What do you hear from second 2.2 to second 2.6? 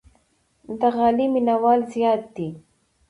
دي.